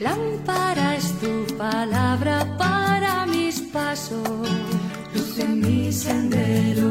Lámpara 0.00 0.96
es 0.96 1.12
tu 1.20 1.56
palabra 1.58 2.56
para 2.56 3.26
mis 3.26 3.60
pasos, 3.60 4.48
luz 5.14 5.38
en 5.38 5.60
mi 5.60 5.92
sendero. 5.92 6.88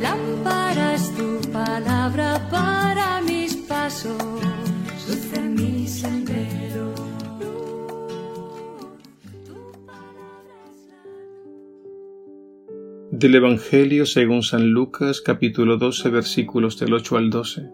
Lámpara 0.00 0.94
es 0.94 1.14
tu 1.14 1.38
palabra 1.52 2.48
para 2.50 3.20
mis 3.20 3.56
pasos, 3.56 4.16
luz 5.06 5.32
en 5.34 5.54
mi 5.54 5.86
sendero. 5.86 6.94
Del 13.10 13.34
Evangelio 13.34 14.06
según 14.06 14.42
San 14.42 14.70
Lucas 14.70 15.20
capítulo 15.20 15.76
12 15.76 16.08
versículos 16.08 16.78
del 16.78 16.94
8 16.94 17.16
al 17.18 17.28
12. 17.28 17.70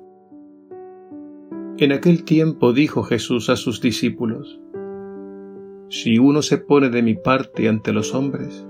En 1.78 1.92
aquel 1.92 2.24
tiempo 2.24 2.72
dijo 2.72 3.04
Jesús 3.04 3.48
a 3.48 3.56
sus 3.56 3.80
discípulos, 3.80 4.60
Si 5.94 6.18
uno 6.18 6.40
se 6.40 6.56
pone 6.56 6.88
de 6.88 7.02
mi 7.02 7.16
parte 7.16 7.68
ante 7.68 7.92
los 7.92 8.14
hombres, 8.14 8.66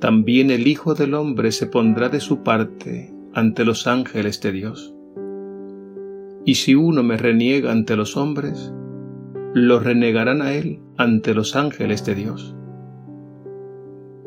también 0.00 0.50
el 0.50 0.66
Hijo 0.66 0.94
del 0.94 1.12
Hombre 1.12 1.52
se 1.52 1.66
pondrá 1.66 2.08
de 2.08 2.18
su 2.18 2.42
parte 2.42 3.14
ante 3.34 3.66
los 3.66 3.86
ángeles 3.86 4.40
de 4.40 4.52
Dios. 4.52 4.94
Y 6.46 6.54
si 6.54 6.74
uno 6.74 7.02
me 7.02 7.18
reniega 7.18 7.72
ante 7.72 7.94
los 7.94 8.16
hombres, 8.16 8.72
lo 9.52 9.80
renegarán 9.80 10.40
a 10.40 10.54
él 10.54 10.80
ante 10.96 11.34
los 11.34 11.56
ángeles 11.56 12.06
de 12.06 12.14
Dios. 12.14 12.56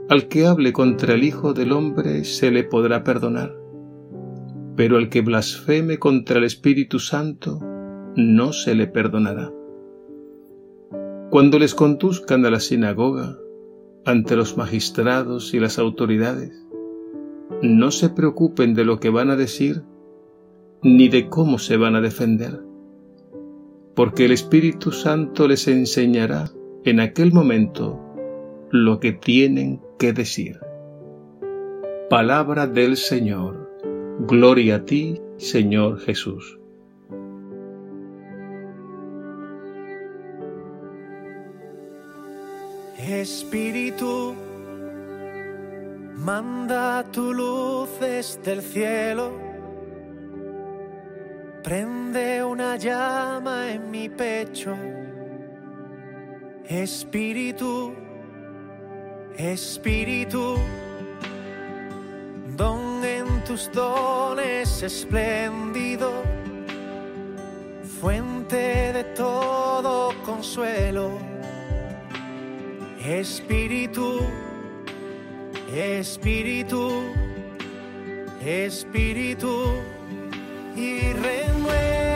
Al 0.08 0.28
que 0.28 0.46
hable 0.46 0.72
contra 0.72 1.16
el 1.16 1.24
Hijo 1.24 1.56
del 1.56 1.72
Hombre 1.72 2.26
se 2.26 2.52
le 2.52 2.64
podrá 2.64 3.04
perdonar, 3.04 3.56
pero 4.76 4.98
al 4.98 5.10
que 5.10 5.22
blasfeme 5.22 5.98
contra 5.98 6.38
el 6.38 6.44
Espíritu 6.44 7.00
Santo 7.00 7.60
no 8.16 8.54
se 8.54 8.76
le 8.76 8.86
perdonará. 8.86 9.52
Cuando 11.30 11.60
les 11.60 11.76
conduzcan 11.76 12.44
a 12.48 12.50
la 12.50 12.60
sinagoga, 12.60 13.38
ante 14.04 14.36
los 14.36 14.58
magistrados 14.58 15.54
y 15.54 15.60
las 15.60 15.78
autoridades, 15.78 16.66
no 17.62 17.92
se 17.92 18.10
preocupen 18.10 18.74
de 18.74 18.84
lo 18.84 19.00
que 19.00 19.12
van 19.12 19.30
a 19.30 19.36
decir 19.36 19.84
ni 20.82 21.08
de 21.08 21.30
cómo 21.30 21.60
se 21.60 21.78
van 21.78 21.96
a 21.96 22.02
defender, 22.02 22.64
porque 23.94 24.26
el 24.26 24.32
Espíritu 24.32 24.92
Santo 24.92 25.48
les 25.48 25.68
enseñará 25.68 26.50
en 26.84 27.00
aquel 27.00 27.32
momento 27.32 28.00
lo 28.72 29.00
que 29.00 29.12
tienen 29.12 29.82
que 30.00 30.14
decir. 30.14 30.58
Palabra 32.10 32.66
del 32.66 32.98
Señor. 32.98 33.70
Gloria 34.28 34.78
a 34.78 34.86
ti, 34.86 35.22
Señor 35.38 36.00
Jesús. 36.00 36.59
Espíritu, 43.22 44.34
manda 46.16 47.04
tu 47.12 47.34
luz 47.34 47.90
desde 48.00 48.54
el 48.54 48.62
cielo, 48.62 49.34
prende 51.62 52.42
una 52.44 52.78
llama 52.78 53.72
en 53.74 53.92
mi 53.92 54.08
pecho. 54.08 54.74
Espíritu, 56.66 57.94
Espíritu, 59.36 60.56
don 62.56 63.04
en 63.04 63.44
tus 63.44 63.70
dones 63.74 64.82
espléndido, 64.82 66.10
fuente 68.00 68.94
de 68.94 69.04
todo 69.16 70.14
consuelo. 70.24 71.29
Espíritu, 73.10 74.20
Espíritu, 75.74 77.02
Espíritu, 78.46 79.74
y 80.76 81.14
renueva 81.14 82.09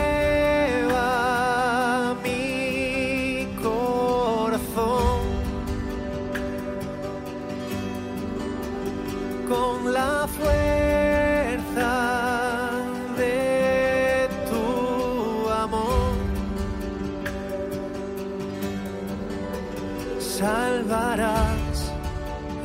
Salvarás 20.44 21.78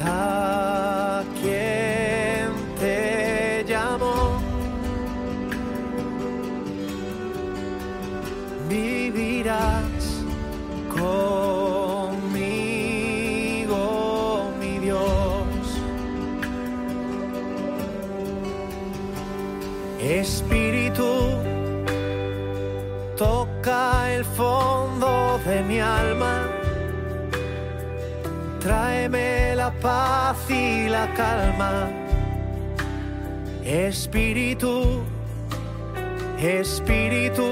a 0.05 1.23
quien 1.41 2.51
te 2.81 3.65
llamó. 3.69 4.41
Vivirás 8.69 10.25
conmigo, 10.91 12.21
mi 14.59 14.79
Dios. 14.81 15.81
Espíritu, 20.01 21.13
toca 23.17 24.13
el 24.15 24.25
fondo 24.25 25.39
de 25.47 25.63
mi 25.63 25.79
alma. 25.79 26.38
Tráeme 28.69 29.55
la 29.57 29.71
paz 29.81 30.37
y 30.51 30.91
la 30.91 31.07
calma. 31.15 31.89
Espíritu, 33.65 35.03
Espíritu, 36.39 37.49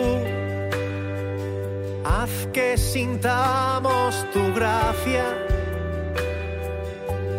haz 2.05 2.31
que 2.53 2.77
sintamos 2.77 4.27
tu 4.35 4.43
gracia, 4.53 5.25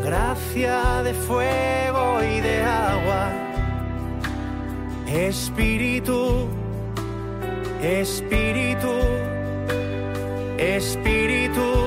gracia 0.04 1.04
de 1.04 1.14
fuego 1.14 2.24
y 2.24 2.42
de 2.42 2.64
agua. 2.64 3.30
Espíritu, 5.06 6.48
Espíritu, 7.84 8.96
Espíritu, 10.58 11.87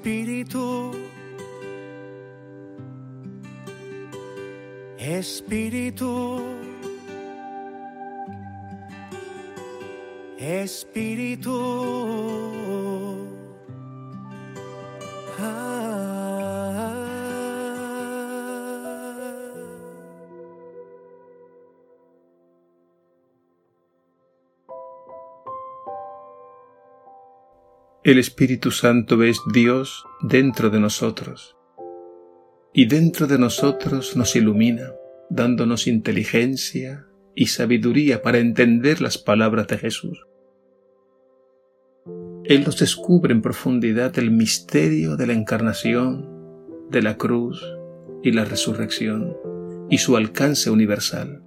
Espíritu, 0.00 0.92
Espíritu, 4.98 6.40
Espíritu. 10.38 12.59
El 28.02 28.18
Espíritu 28.18 28.70
Santo 28.70 29.22
es 29.22 29.42
Dios 29.52 30.06
dentro 30.22 30.70
de 30.70 30.80
nosotros. 30.80 31.54
Y 32.72 32.86
dentro 32.86 33.26
de 33.26 33.38
nosotros 33.38 34.16
nos 34.16 34.34
ilumina, 34.36 34.94
dándonos 35.28 35.86
inteligencia 35.86 37.06
y 37.34 37.48
sabiduría 37.48 38.22
para 38.22 38.38
entender 38.38 39.02
las 39.02 39.18
palabras 39.18 39.66
de 39.66 39.76
Jesús. 39.76 40.26
Él 42.44 42.64
nos 42.64 42.78
descubre 42.78 43.34
en 43.34 43.42
profundidad 43.42 44.18
el 44.18 44.30
misterio 44.30 45.16
de 45.16 45.26
la 45.26 45.34
encarnación, 45.34 46.26
de 46.88 47.02
la 47.02 47.18
cruz 47.18 47.62
y 48.22 48.32
la 48.32 48.46
resurrección, 48.46 49.36
y 49.90 49.98
su 49.98 50.16
alcance 50.16 50.70
universal. 50.70 51.42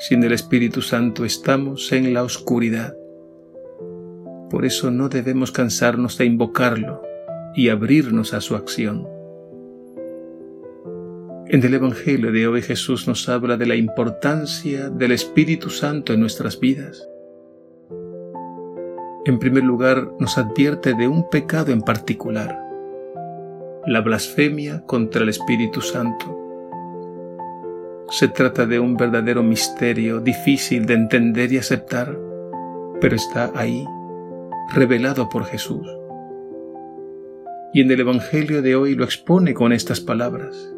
Sin 0.00 0.22
el 0.22 0.32
Espíritu 0.32 0.82
Santo 0.82 1.24
estamos 1.24 1.92
en 1.92 2.12
la 2.12 2.24
oscuridad 2.24 2.97
por 4.50 4.64
eso 4.64 4.90
no 4.90 5.08
debemos 5.08 5.52
cansarnos 5.52 6.16
de 6.18 6.24
invocarlo 6.24 7.02
y 7.54 7.68
abrirnos 7.68 8.34
a 8.34 8.40
su 8.40 8.54
acción. 8.54 9.06
En 11.46 11.62
el 11.64 11.74
Evangelio 11.74 12.30
de 12.30 12.46
hoy 12.46 12.62
Jesús 12.62 13.08
nos 13.08 13.28
habla 13.28 13.56
de 13.56 13.66
la 13.66 13.74
importancia 13.74 14.90
del 14.90 15.12
Espíritu 15.12 15.70
Santo 15.70 16.12
en 16.12 16.20
nuestras 16.20 16.60
vidas. 16.60 17.08
En 19.24 19.38
primer 19.38 19.64
lugar, 19.64 20.10
nos 20.18 20.38
advierte 20.38 20.94
de 20.94 21.08
un 21.08 21.28
pecado 21.28 21.72
en 21.72 21.82
particular, 21.82 22.58
la 23.86 24.00
blasfemia 24.00 24.82
contra 24.86 25.22
el 25.22 25.28
Espíritu 25.28 25.80
Santo. 25.80 26.34
Se 28.10 28.28
trata 28.28 28.66
de 28.66 28.78
un 28.78 28.96
verdadero 28.96 29.42
misterio 29.42 30.20
difícil 30.20 30.86
de 30.86 30.94
entender 30.94 31.52
y 31.52 31.58
aceptar, 31.58 32.18
pero 33.00 33.16
está 33.16 33.52
ahí 33.54 33.84
revelado 34.74 35.28
por 35.28 35.44
Jesús. 35.44 35.86
Y 37.72 37.80
en 37.82 37.90
el 37.90 38.00
Evangelio 38.00 38.62
de 38.62 38.76
hoy 38.76 38.94
lo 38.94 39.04
expone 39.04 39.54
con 39.54 39.72
estas 39.72 40.00
palabras. 40.00 40.74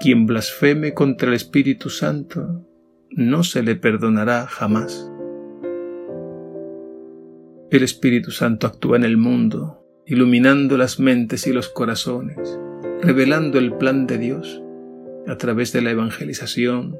Quien 0.00 0.26
blasfeme 0.26 0.94
contra 0.94 1.28
el 1.28 1.34
Espíritu 1.34 1.90
Santo 1.90 2.64
no 3.10 3.42
se 3.42 3.62
le 3.62 3.74
perdonará 3.74 4.46
jamás. 4.46 5.10
El 7.70 7.82
Espíritu 7.82 8.30
Santo 8.30 8.66
actúa 8.66 8.96
en 8.96 9.04
el 9.04 9.16
mundo, 9.16 9.84
iluminando 10.06 10.78
las 10.78 11.00
mentes 11.00 11.46
y 11.46 11.52
los 11.52 11.68
corazones, 11.68 12.58
revelando 13.02 13.58
el 13.58 13.74
plan 13.74 14.06
de 14.06 14.18
Dios 14.18 14.62
a 15.26 15.36
través 15.36 15.72
de 15.72 15.82
la 15.82 15.90
evangelización 15.90 16.98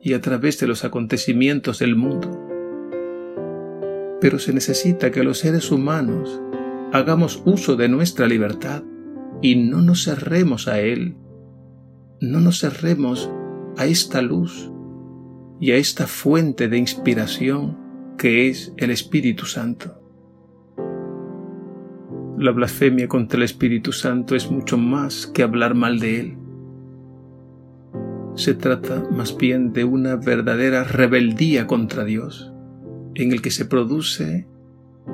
y 0.00 0.12
a 0.12 0.20
través 0.20 0.60
de 0.60 0.68
los 0.68 0.84
acontecimientos 0.84 1.80
del 1.80 1.96
mundo 1.96 2.45
pero 4.20 4.38
se 4.38 4.52
necesita 4.52 5.10
que 5.10 5.22
los 5.22 5.38
seres 5.38 5.70
humanos 5.70 6.40
hagamos 6.92 7.42
uso 7.44 7.76
de 7.76 7.88
nuestra 7.88 8.26
libertad 8.26 8.82
y 9.42 9.56
no 9.56 9.82
nos 9.82 10.04
cerremos 10.04 10.68
a 10.68 10.80
Él, 10.80 11.16
no 12.20 12.40
nos 12.40 12.60
cerremos 12.60 13.30
a 13.76 13.86
esta 13.86 14.22
luz 14.22 14.70
y 15.60 15.72
a 15.72 15.76
esta 15.76 16.06
fuente 16.06 16.68
de 16.68 16.78
inspiración 16.78 17.76
que 18.16 18.48
es 18.48 18.72
el 18.78 18.90
Espíritu 18.90 19.44
Santo. 19.44 20.00
La 22.38 22.52
blasfemia 22.52 23.08
contra 23.08 23.38
el 23.38 23.44
Espíritu 23.44 23.92
Santo 23.92 24.34
es 24.34 24.50
mucho 24.50 24.76
más 24.78 25.26
que 25.26 25.42
hablar 25.42 25.74
mal 25.74 25.98
de 25.98 26.20
Él. 26.20 26.38
Se 28.34 28.54
trata 28.54 29.04
más 29.10 29.36
bien 29.36 29.72
de 29.72 29.84
una 29.84 30.16
verdadera 30.16 30.84
rebeldía 30.84 31.66
contra 31.66 32.04
Dios 32.04 32.52
en 33.22 33.32
el 33.32 33.42
que 33.42 33.50
se 33.50 33.64
produce 33.64 34.46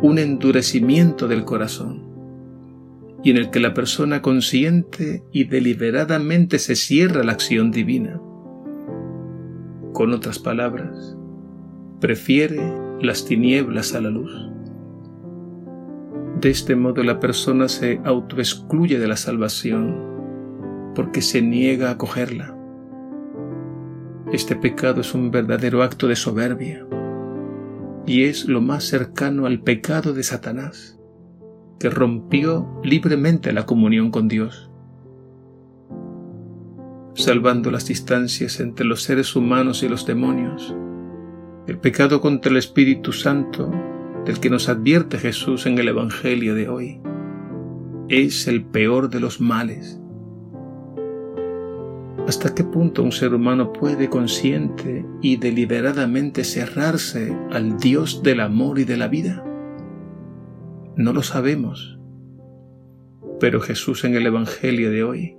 un 0.03 0.19
endurecimiento 0.19 1.29
del 1.29 1.45
corazón 1.45 2.11
y 3.23 3.31
en 3.31 3.37
el 3.37 3.51
que 3.51 3.61
la 3.61 3.75
persona 3.75 4.21
consciente 4.21 5.23
y 5.31 5.45
deliberadamente 5.45 6.59
se 6.59 6.75
cierra 6.75 7.23
la 7.23 7.33
acción 7.33 7.71
divina. 7.71 8.21
Con 9.93 10.13
otras 10.13 10.39
palabras, 10.41 11.17
prefiere 12.01 12.61
las 13.01 13.25
tinieblas 13.25 13.95
a 13.95 14.01
la 14.01 14.11
luz. 14.11 14.33
De 16.41 16.51
este 16.51 16.75
modo 16.75 17.05
la 17.05 17.21
persona 17.21 17.69
se 17.69 18.01
autoexcluye 18.05 18.99
de 18.99 19.07
la 19.07 19.17
salvación 19.17 20.93
porque 20.97 21.23
se 21.23 21.43
niega 21.43 21.91
a 21.91 21.99
cogerla. 21.99 22.57
Este 24.33 24.57
pecado 24.57 25.03
es 25.03 25.15
un 25.15 25.31
verdadero 25.31 25.83
acto 25.83 26.09
de 26.09 26.17
soberbia 26.17 26.85
y 28.07 28.25
es 28.25 28.47
lo 28.47 28.61
más 28.61 28.85
cercano 28.85 29.47
al 29.47 29.61
pecado 29.61 30.13
de 30.13 30.23
Satanás, 30.23 30.99
que 31.79 31.91
rompió 31.91 32.81
libremente 32.83 33.53
la 33.53 33.67
comunión 33.67 34.11
con 34.11 34.29
Dios. 34.29 34.71
Salvando 37.15 37.71
las 37.71 37.87
distancias 37.87 38.61
entre 38.61 38.87
los 38.87 39.03
seres 39.03 39.37
humanos 39.37 39.83
y 39.83 39.89
los 39.89 40.07
demonios, 40.07 40.75
el 41.67 41.79
pecado 41.79 42.21
contra 42.21 42.51
el 42.51 42.57
Espíritu 42.57 43.13
Santo, 43.13 43.71
del 44.25 44.41
que 44.41 44.51
nos 44.51 44.69
advierte 44.69 45.19
Jesús 45.19 45.67
en 45.67 45.79
el 45.79 45.89
Evangelio 45.89 46.55
de 46.55 46.69
hoy, 46.69 47.01
es 48.09 48.49
el 48.49 48.65
peor 48.65 49.09
de 49.11 49.21
los 49.21 49.41
males 49.41 50.02
¿Hasta 52.33 52.55
qué 52.55 52.65
punto 52.65 53.03
un 53.03 53.13
ser 53.13 53.35
humano 53.35 53.75
puede 53.75 54.09
consciente 54.09 55.05
y 55.21 55.37
deliberadamente 55.37 56.45
cerrarse 56.45 57.37
al 57.51 57.77
Dios 57.77 58.23
del 58.23 58.41
amor 58.41 58.79
y 58.79 58.85
de 58.85 58.97
la 58.97 59.07
vida? 59.07 59.45
No 60.97 61.13
lo 61.13 61.23
sabemos. 61.23 61.99
Pero 63.39 63.61
Jesús 63.61 64.05
en 64.05 64.15
el 64.15 64.27
Evangelio 64.27 64.91
de 64.91 65.05
hoy 65.05 65.37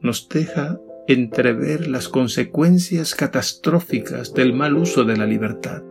nos 0.00 0.30
deja 0.30 0.80
entrever 1.08 1.88
las 1.88 2.08
consecuencias 2.08 3.14
catastróficas 3.14 4.32
del 4.32 4.54
mal 4.54 4.78
uso 4.78 5.04
de 5.04 5.18
la 5.18 5.26
libertad. 5.26 5.82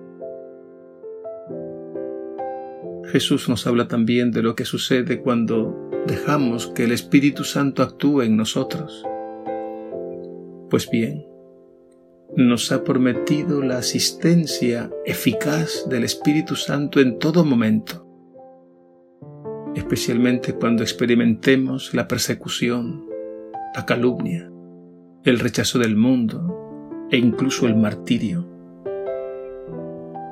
Jesús 3.11 3.47
nos 3.49 3.67
habla 3.67 3.87
también 3.87 4.31
de 4.31 4.41
lo 4.41 4.55
que 4.55 4.65
sucede 4.65 5.21
cuando 5.21 5.91
dejamos 6.07 6.65
que 6.65 6.85
el 6.85 6.91
Espíritu 6.91 7.43
Santo 7.43 7.83
actúe 7.83 8.23
en 8.23 8.35
nosotros 8.35 9.05
pues 10.71 10.89
bien, 10.89 11.27
nos 12.37 12.71
ha 12.71 12.85
prometido 12.85 13.61
la 13.61 13.79
asistencia 13.79 14.89
eficaz 15.05 15.85
del 15.89 16.05
Espíritu 16.05 16.55
Santo 16.55 17.01
en 17.01 17.19
todo 17.19 17.43
momento, 17.43 18.07
especialmente 19.75 20.53
cuando 20.53 20.81
experimentemos 20.81 21.93
la 21.93 22.07
persecución, 22.07 23.05
la 23.75 23.85
calumnia, 23.85 24.49
el 25.25 25.39
rechazo 25.39 25.77
del 25.77 25.97
mundo 25.97 27.07
e 27.11 27.17
incluso 27.17 27.67
el 27.67 27.75
martirio. 27.75 28.47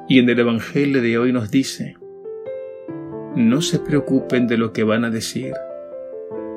Y 0.07 0.19
en 0.19 0.29
el 0.29 0.39
Evangelio 0.39 1.01
de 1.01 1.17
hoy 1.17 1.33
nos 1.33 1.51
dice, 1.51 1.97
no 3.35 3.61
se 3.61 3.77
preocupen 3.77 4.47
de 4.47 4.57
lo 4.57 4.71
que 4.71 4.85
van 4.85 5.03
a 5.03 5.09
decir, 5.09 5.53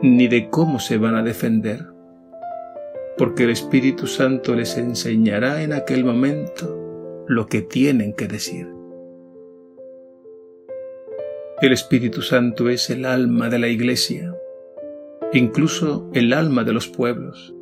ni 0.03 0.29
de 0.29 0.51
cómo 0.51 0.79
se 0.79 0.99
van 0.99 1.17
a 1.17 1.25
defender 1.25 1.92
porque 3.17 3.45
el 3.45 3.51
Espíritu 3.51 4.07
Santo 4.07 4.55
les 4.55 4.77
enseñará 4.79 5.63
en 5.63 5.73
aquel 5.73 6.05
momento 6.05 7.25
lo 7.29 7.47
que 7.47 7.63
tienen 7.63 8.15
que 8.15 8.29
decir. 8.29 8.69
El 11.61 11.73
Espíritu 11.73 12.23
Santo 12.23 12.69
es 12.69 12.91
el 12.91 13.05
alma 13.05 13.49
de 13.49 13.59
la 13.59 13.69
Iglesia, 13.69 14.35
incluso 15.33 16.11
el 16.13 16.33
alma 16.33 16.65
de 16.65 16.73
los 16.73 16.89
pueblos. 16.89 17.55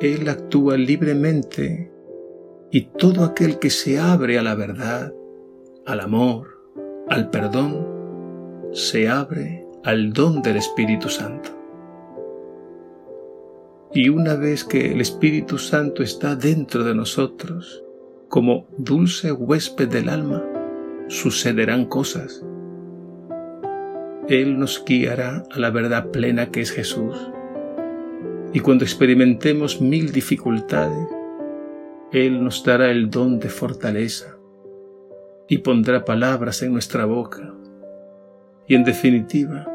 Él 0.00 0.28
actúa 0.28 0.76
libremente 0.76 1.90
y 2.70 2.82
todo 2.96 3.24
aquel 3.24 3.58
que 3.58 3.70
se 3.70 3.98
abre 3.98 4.38
a 4.38 4.42
la 4.42 4.54
verdad, 4.54 5.12
al 5.84 6.00
amor, 6.00 6.48
al 7.08 7.30
perdón, 7.30 7.86
se 8.72 9.08
abre 9.08 9.66
al 9.84 10.12
don 10.12 10.42
del 10.42 10.56
Espíritu 10.56 11.08
Santo. 11.08 11.55
Y 13.92 14.08
una 14.08 14.34
vez 14.34 14.64
que 14.64 14.92
el 14.92 15.00
Espíritu 15.00 15.58
Santo 15.58 16.02
está 16.02 16.34
dentro 16.34 16.84
de 16.84 16.94
nosotros, 16.94 17.84
como 18.28 18.66
dulce 18.76 19.32
huésped 19.32 19.88
del 19.88 20.08
alma, 20.08 20.44
sucederán 21.08 21.86
cosas. 21.86 22.44
Él 24.28 24.58
nos 24.58 24.84
guiará 24.84 25.44
a 25.52 25.58
la 25.60 25.70
verdad 25.70 26.10
plena 26.10 26.50
que 26.50 26.60
es 26.60 26.72
Jesús. 26.72 27.30
Y 28.52 28.60
cuando 28.60 28.84
experimentemos 28.84 29.80
mil 29.80 30.10
dificultades, 30.10 31.06
Él 32.12 32.42
nos 32.42 32.64
dará 32.64 32.90
el 32.90 33.08
don 33.08 33.38
de 33.38 33.48
fortaleza 33.48 34.36
y 35.48 35.58
pondrá 35.58 36.04
palabras 36.04 36.62
en 36.62 36.72
nuestra 36.72 37.04
boca. 37.04 37.54
Y 38.66 38.74
en 38.74 38.82
definitiva, 38.82 39.66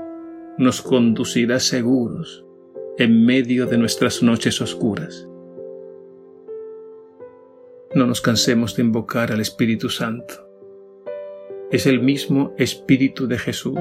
nos 0.57 0.81
conducirá 0.81 1.59
seguros 1.61 2.45
en 3.01 3.25
medio 3.25 3.65
de 3.65 3.79
nuestras 3.79 4.21
noches 4.21 4.61
oscuras. 4.61 5.27
No 7.95 8.05
nos 8.05 8.21
cansemos 8.21 8.75
de 8.75 8.83
invocar 8.83 9.31
al 9.31 9.41
Espíritu 9.41 9.89
Santo. 9.89 10.47
Es 11.71 11.87
el 11.87 11.99
mismo 11.99 12.53
Espíritu 12.59 13.27
de 13.27 13.39
Jesús 13.39 13.79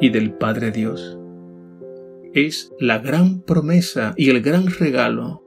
y 0.00 0.10
del 0.10 0.34
Padre 0.34 0.70
Dios. 0.70 1.18
Es 2.32 2.72
la 2.78 3.00
gran 3.00 3.42
promesa 3.42 4.14
y 4.16 4.30
el 4.30 4.40
gran 4.40 4.68
regalo, 4.68 5.44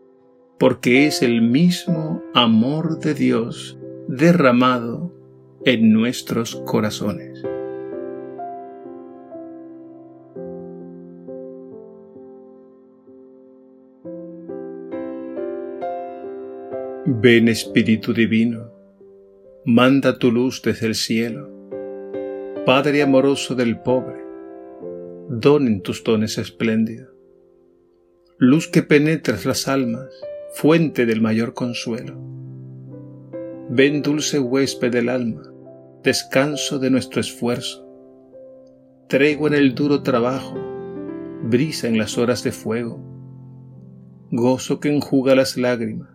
porque 0.59 1.07
es 1.07 1.21
el 1.21 1.41
mismo 1.41 2.21
amor 2.33 2.99
de 2.99 3.13
Dios 3.13 3.79
derramado 4.09 5.13
en 5.63 5.93
nuestros 5.93 6.57
corazones. 6.65 7.41
Ven 17.17 17.47
Espíritu 17.47 18.13
Divino, 18.13 18.73
manda 19.63 20.19
tu 20.19 20.33
luz 20.33 20.61
desde 20.61 20.87
el 20.87 20.95
cielo, 20.95 21.49
Padre 22.65 23.03
amoroso 23.03 23.55
del 23.55 23.79
pobre, 23.79 24.21
donen 25.29 25.81
tus 25.81 26.03
dones 26.03 26.37
espléndidos, 26.37 27.07
luz 28.37 28.67
que 28.67 28.83
penetras 28.83 29.45
las 29.45 29.69
almas, 29.69 30.09
fuente 30.55 31.05
del 31.05 31.21
mayor 31.21 31.53
consuelo. 31.53 32.17
Ven 33.69 34.01
dulce 34.01 34.37
huésped 34.37 34.91
del 34.91 35.07
alma, 35.07 35.43
descanso 36.03 36.79
de 36.79 36.89
nuestro 36.89 37.21
esfuerzo, 37.21 37.87
tregua 39.07 39.47
en 39.47 39.55
el 39.55 39.73
duro 39.73 40.03
trabajo, 40.03 40.55
brisa 41.43 41.87
en 41.87 41.97
las 41.97 42.17
horas 42.17 42.43
de 42.43 42.51
fuego, 42.51 42.99
gozo 44.31 44.81
que 44.81 44.93
enjuga 44.93 45.33
las 45.33 45.55
lágrimas, 45.55 46.14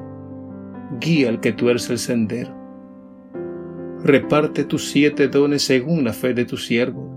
guía 0.99 1.29
al 1.29 1.39
que 1.39 1.53
tuerce 1.53 1.93
el 1.93 1.99
sendero. 1.99 2.55
Reparte 4.03 4.63
tus 4.63 4.89
siete 4.89 5.27
dones 5.27 5.61
según 5.61 6.03
la 6.03 6.13
fe 6.13 6.33
de 6.33 6.45
tu 6.45 6.57
siervo. 6.57 7.09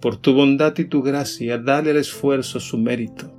Por 0.00 0.16
tu 0.16 0.34
bondad 0.34 0.76
y 0.78 0.84
tu 0.84 1.02
gracia, 1.02 1.58
dale 1.58 1.90
al 1.90 1.96
esfuerzo 1.96 2.60
su 2.60 2.78
mérito. 2.78 3.32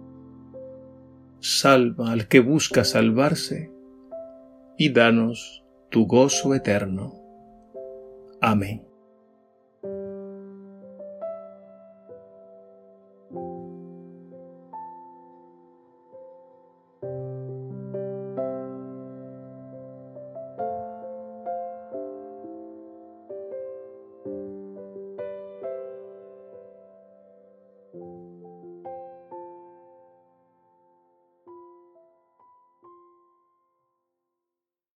Salva 1.39 2.11
al 2.11 2.27
que 2.27 2.39
busca 2.39 2.83
salvarse 2.83 3.71
y 4.77 4.89
danos 4.89 5.63
tu 5.89 6.07
gozo 6.07 6.55
eterno. 6.55 7.13
Amén. 8.41 8.86